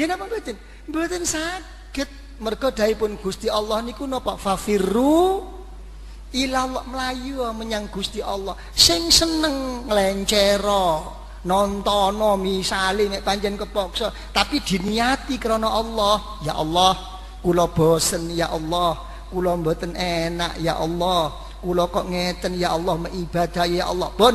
[0.00, 0.56] Nggih napa mboten?
[0.88, 2.08] Mboten saged.
[2.40, 4.40] Mergo dahipun Gusti Allah niku napa?
[4.40, 5.44] Fafirru
[6.32, 8.56] ilallah melayu menyang Gusti Allah.
[8.72, 14.08] Sing seneng nglencero nontono misale nek panjen kepaksa.
[14.32, 16.40] Tapi diniati krana Allah.
[16.48, 16.96] Ya Allah
[17.44, 18.96] kula bosen ya Allah.
[19.28, 21.28] Kula mboten enak ya Allah.
[21.60, 24.08] Kula kok ngeten ya Allah mengibadah ya Allah.
[24.16, 24.32] Pun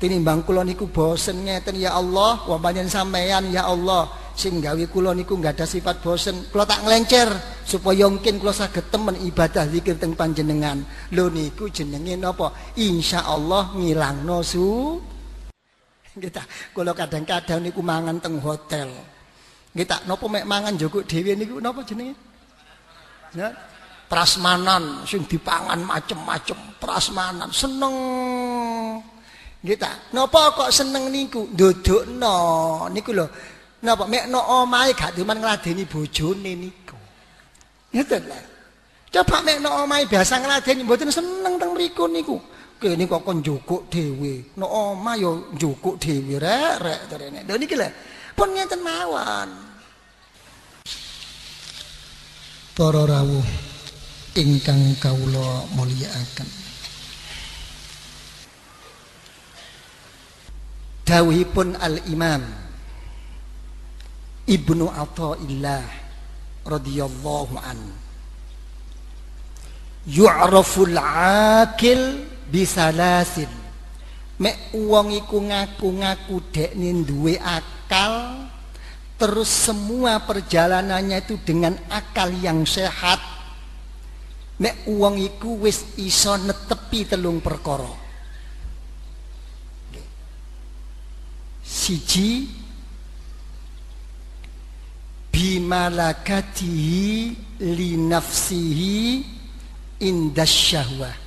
[0.00, 2.40] tinimbang kula niku bosen ngeten ya Allah.
[2.48, 6.50] Wa panjen sampean ya Allah sing gawe kula niku nggak ada sifat bosen.
[6.50, 7.30] Kula tak nglencer
[7.62, 10.82] supaya mungkin kula saged temen ibadah zikir teng panjenengan.
[11.14, 12.50] Lho niku jenenge napa?
[12.76, 14.98] Insyaallah ngilangno su.
[16.14, 16.42] Kita
[16.74, 18.90] kula kadang-kadang niku mangan teng hotel.
[19.74, 22.14] Kita napa mek mangan joko dhewe niku napa jenenge?
[23.34, 23.50] Ya?
[24.04, 27.50] Prasmanan sing dipangan macem-macem prasmanan.
[27.50, 27.96] Seneng.
[29.64, 31.48] Kita napa kok seneng niku?
[31.50, 32.36] Ndudukno
[32.92, 33.26] niku lho
[33.84, 36.96] Napa mek no omahe gak diman ngladeni bojone niku.
[37.92, 38.40] Ngeten lho.
[39.12, 42.40] Coba mek no omahe biasa ngladeni mboten seneng teng mriku niku.
[42.80, 44.56] Kene kok kon njukuk dhewe.
[44.56, 47.44] No omah yo njukuk dhewe rek rek terene.
[47.44, 47.88] Lho niki lho.
[48.32, 49.48] Pun ngeten mawon.
[52.72, 53.48] Para rawuh
[54.34, 56.48] ingkang kawula mulyakaken.
[61.04, 62.63] Dawuhipun al-Imam
[64.44, 65.84] Ibnu Athaillah
[66.68, 67.80] radhiyallahu an
[70.04, 73.48] Yu'raful akil bisalasin
[74.34, 78.44] Mek wong iku ngaku-ngaku dekne duwe akal
[79.14, 83.22] terus semua perjalanannya itu dengan akal yang sehat.
[84.58, 87.86] Mek wong iku wis iso netepi telung perkara.
[91.62, 92.50] Siji
[95.34, 97.34] bimalakatihi
[97.74, 99.26] li nafsihi
[99.98, 101.24] indas syahwah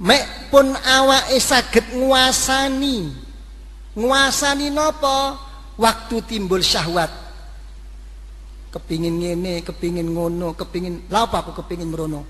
[0.00, 3.24] mek pun awake saged nguasani.
[3.96, 5.40] Nguasani nopo
[5.80, 7.08] waktu timbul syahwat.
[8.76, 12.28] Kepingin ngene kepingin ngono kepingin lha apa aku kepingin merono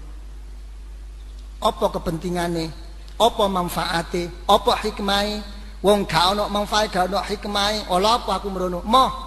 [1.59, 2.71] apa kepentingane?
[3.19, 4.31] Apa manfaate?
[4.47, 5.43] Apa hikmahe?
[5.83, 7.91] Wong gak ono manfaat gak ono hikmahe.
[7.91, 9.26] Ola apa aku merono moh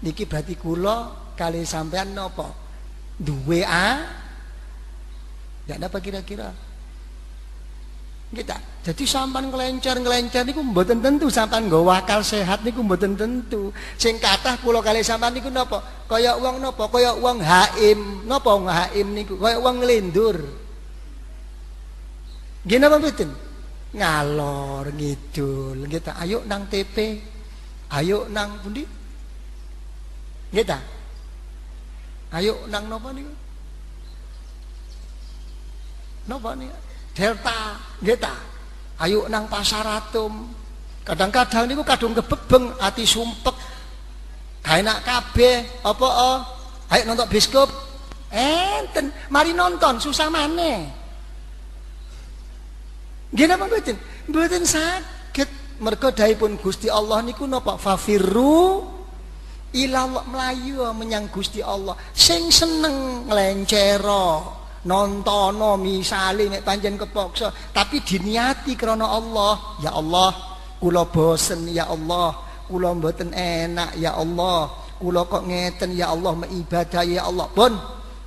[0.00, 2.48] niki berarti kula kali sampean nopo?
[3.20, 4.00] Duwe a?
[5.68, 6.50] Ya apa kira-kira?
[8.30, 13.74] Kita jadi sampan ngelencer ngelencer niku mboten tentu sampan nggo wakal sehat niku mboten tentu.
[13.98, 14.22] Sing
[14.62, 19.34] kula kali sampan niku napa kaya wong napa kaya wong haim napa wong haim niku?
[19.36, 20.38] Kaya wong nglindur
[22.64, 23.30] nggih napa mboten?
[23.90, 25.90] Ngalor ngidul.
[25.90, 27.18] Kita ayo nang TP
[27.90, 28.86] ayo nang pundi
[30.50, 30.66] Nggih?
[32.30, 33.30] Ayo nang napa niku?
[36.26, 36.74] Napa niku?
[37.14, 37.58] Delta,
[38.02, 38.18] nggih?
[39.02, 40.50] Ayo nang pasar atom.
[41.06, 43.56] Kadang-kadang niku kadung kebebeng ati sumpek.
[44.60, 46.38] Ga enak kabeh, apa oh?
[46.90, 47.70] Ayo nonton biskop.
[48.30, 50.86] Enten, mari nonton susah maneh.
[53.30, 53.96] Nggih napa mboten?
[54.26, 55.50] Mboten saged.
[55.80, 57.80] Mergo pun Gusti Allah niku napa?
[57.80, 58.84] Fafirru
[59.74, 61.94] ilallah melayu menyang Gusti Allah.
[62.14, 67.52] Sing seneng nglencero nontono misale nek panjen kepaksa.
[67.70, 70.30] Tapi diniati krana Allah ya Allah
[70.80, 72.34] kula bosen ya Allah.
[72.66, 74.70] Kula mboten enak ya Allah.
[75.00, 77.46] Kula kok ngeten ya Allah mengibadah ya Allah.
[77.50, 77.72] Pun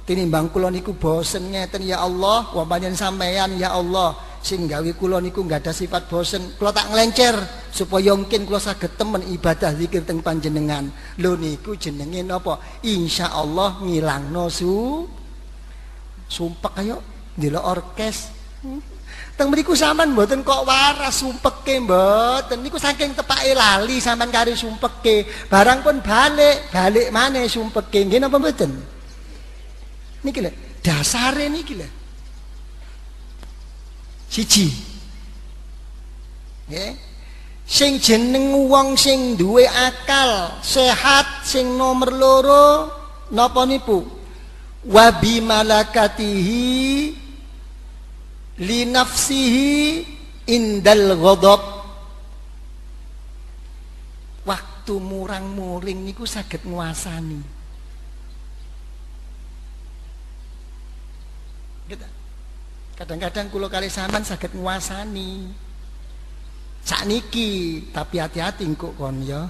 [0.03, 2.51] tinimbang kula niku bosen ngeten ya Allah.
[2.53, 4.15] Wa sampean ya Allah.
[4.43, 6.59] Sing gawe kula niku nggak ada sifat bosen.
[6.59, 10.94] Kula tak nglencer supaya mungkin kula saged temen ibadah zikir teng panjenengan.
[11.17, 12.61] Lho niku jenenge napa?
[12.85, 15.09] Insyaallah ngilangno su
[16.29, 17.01] sumpek ayo
[17.34, 18.29] ndelok orkes.
[19.34, 22.61] Teng mriku sampean mboten kok waras sumpeke mboten.
[22.61, 28.37] Niku saking tepake lali sampean kari sumpeke barang pun balik balik maneh sumpeke nggih napa
[28.37, 28.70] mboten?
[30.22, 30.53] Niki lho
[30.85, 31.90] dasare niki lho.
[34.29, 34.70] Siji.
[36.70, 37.12] Nggih
[37.63, 42.67] sing jeneng wong sing duwe akal sehat sing nomor loro
[43.31, 44.03] napa niku
[44.87, 46.67] wa bi malakatihi
[48.61, 49.73] li nafsihi
[50.47, 51.61] indal ghadab.
[54.43, 57.39] Waktu murang-muring niku saged nguasani.
[62.93, 65.47] Kadang-kadang kulo kali sampean saged nguasani.
[66.84, 69.47] Sakniki, tapi hati-hati kok kon ya.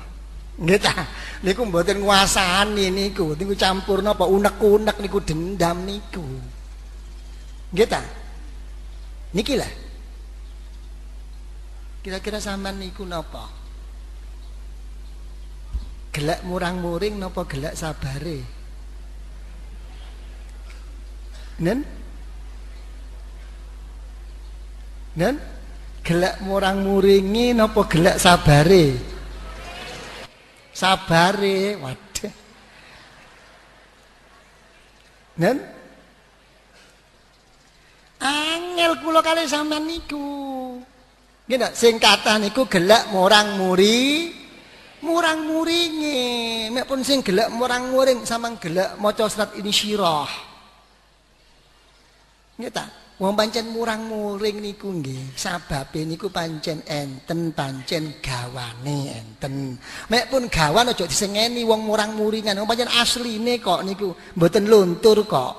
[0.53, 0.93] Nggih ta?
[1.41, 6.21] Niku mboten nguasani niku, niku campur napa unek-unek niku dendam niku.
[7.73, 8.01] Nggih ta?
[9.33, 9.71] Niki lah.
[12.05, 13.49] Kira-kira sampean niku napa?
[16.13, 18.45] Gelak murang-muring napa gelak sabare?
[21.65, 21.81] Nen?
[25.17, 25.35] Nen?
[26.03, 28.91] Gelak murang-muringi napa gelak sabare?
[30.75, 32.33] Sabare, waduh.
[35.39, 35.57] Nen?
[38.19, 40.75] Angel kula kali sampean niku.
[41.47, 44.27] Nggih sing kathah niku gelak murang-muri
[44.99, 46.67] murang-muringe.
[46.67, 50.27] Mek pun sing gelak murang-muring samang gelak maca surat ini syirah.
[52.59, 53.02] Nggih?
[53.21, 59.77] Wong pancen murang-muring niku nggih, sababe niku pancen enten pancen gawane enten.
[60.09, 65.53] Mek pun gawan aja disengeni wong murang-muringan, wong pancen asline kok niku mboten luntur kok.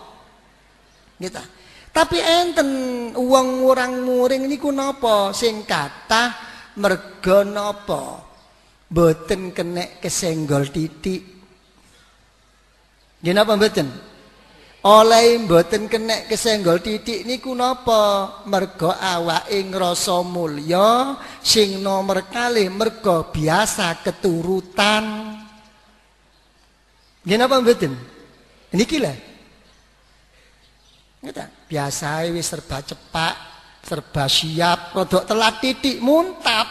[1.31, 1.45] Ta?
[1.95, 2.69] Tapi enten
[3.15, 6.35] uang murang-muring niku napa sing kathah
[6.83, 8.19] merga napa?
[8.91, 11.23] Mboten kenek kesenggol titik.
[13.23, 14.14] Nggih napa mboten?
[14.85, 18.45] Oleh mboten kenek kesenggol titik niku napa?
[18.45, 25.33] Merga awake ngrasa mulya sing nomor kalih merga biasa keturutan.
[27.25, 27.97] Nggih napa mboten?
[28.77, 29.17] Niki lah.
[31.25, 33.35] Ngeta, biasa wis serba cepak,
[33.81, 36.69] serba siap, rodok telat titik muntap.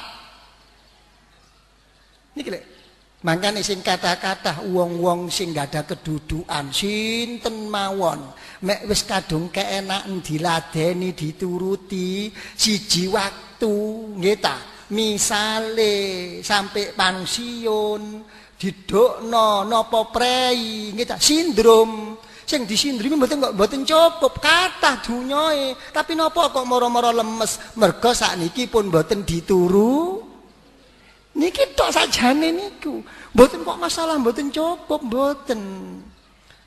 [2.37, 2.72] Niki lek.
[3.23, 8.19] Mangkane sing kata-kata wong-wong sing gak ada kedudukan sinten mawon?
[8.67, 13.75] Mek wis kadung keenaken diladeni dituruti siji waktu
[14.19, 14.59] nggih ta?
[14.91, 15.95] Misale
[16.43, 18.01] sampai pensiun
[18.59, 21.15] didokno napa prei nggih ta?
[21.15, 22.19] Sindrom.
[22.43, 25.71] Sing disindrimi mboten kok mboten cukup kathah dunyoe.
[25.95, 27.79] Tapi napa kok moro-moro lemes?
[27.79, 30.32] Merga sakniki pun mboten dituru
[31.33, 33.01] niki tok sajane niku
[33.33, 35.61] mboten kok masalah mboten cukup mboten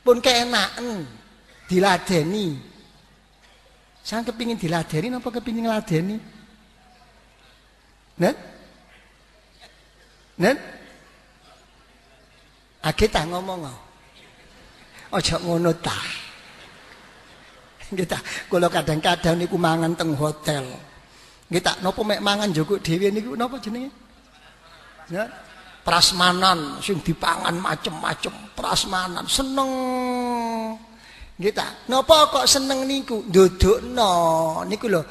[0.02, 1.06] pun keenaken
[1.70, 2.58] diladeni
[4.06, 6.16] sang kepingin diladeni napa kepingin ngladeni
[8.16, 8.34] Nen?
[10.40, 10.56] Nen?
[12.80, 13.78] Ake tak ngomong oh.
[15.16, 15.96] aja ngono ta.
[17.86, 18.18] Nggih ta,
[18.50, 20.64] kula kadang-kadang niku mangan teng hotel.
[21.50, 23.92] Nggih ta, napa mek mangan njukuk dhewe niku napa jenenge?
[25.10, 25.24] Ya.
[25.86, 29.70] Prasmanan sing dipangan macem-macem, prasmanan seneng.
[31.38, 33.22] Nggih ta, napa kok seneng niku?
[33.30, 34.10] Ndudukno
[34.66, 35.06] niku lho.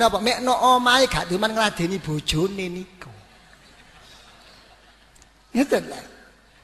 [0.00, 3.12] Napa mek no omahe gak diman ngladeni bojone niku.
[5.52, 6.00] Ngeten lho.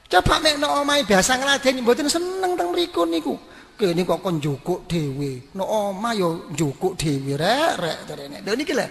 [0.09, 3.37] Coba nek omahe biasa ngladeni mboten seneng teng mriku niku.
[3.77, 5.53] Kene kok kon njukuk dhewe.
[5.53, 8.37] Nek omah yo njukuk dhewe rek rek terene.
[8.41, 8.85] Lho niki lho.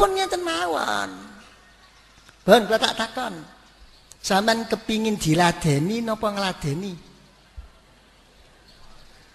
[0.00, 1.33] Pun ngeten mawon.
[2.44, 3.34] Ben kula tak takon.
[4.24, 6.92] Sampeyan kepingin diladeni napa ngladeni?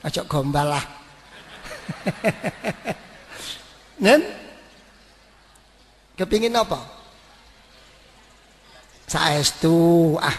[0.05, 0.85] Aja gombal lah.
[4.05, 4.21] Nen?
[6.17, 6.79] Kepingin apa?
[9.09, 10.37] Saestu ah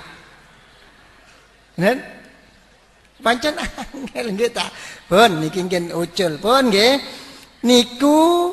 [1.78, 1.98] Nen?
[3.20, 4.66] Pancen angel nggih ta.
[5.04, 5.60] Pun niki
[5.92, 6.32] ucul.
[6.40, 6.96] Pun nggih.
[7.68, 8.48] Niku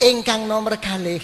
[0.00, 1.20] ingkang nomor kalih.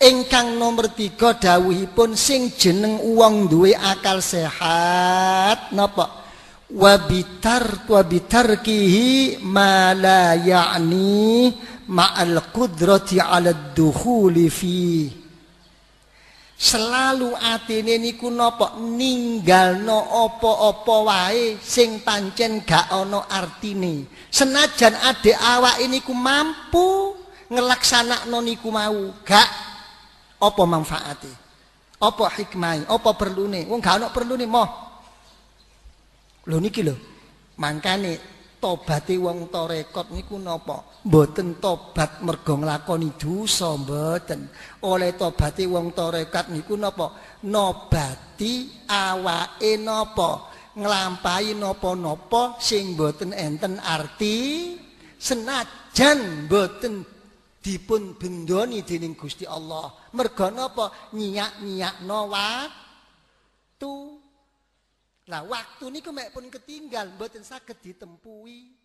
[0.00, 6.24] Ingkang nomor tiga dawuhipun sing jeneng uang duwe akal sehat napa?
[6.72, 11.52] Wabitar wabitarkihi ma la ya'ni
[11.92, 15.20] ma'al qudrati 'ala ad-dukhuli fihi
[16.56, 18.80] selalu atine niku napa?
[18.80, 24.08] Ninggalno apa-apa wae sing pancen gak ana artine.
[24.32, 27.12] Senajan adek awak ini ku mampu
[27.52, 29.69] ngelaksanakno niku mau gak
[30.40, 31.32] apa manfaate
[32.00, 34.68] apa hikmah apa perlune wong gak ana perlune moh
[36.48, 36.96] lho niki lho
[37.60, 41.00] mangkane tobate wong tarekat niku napa?
[41.08, 44.52] Mboten tobat mergo nglakoni dosa mboten.
[44.84, 47.40] Oleh tobate wong tarekat niku napa?
[47.48, 50.52] Nobati awake napa?
[50.70, 54.78] Nglampahi napa-napa sing mboten enten arti
[55.18, 57.02] senajan mboten
[57.60, 59.92] dipun bendoni dening Gusti Allah.
[60.16, 61.12] Mergo napa?
[61.12, 63.94] Nyiak-nyiakno waktu.
[65.30, 68.80] Lah waktu niku mek pun ketinggal mboten saged ditempuhi.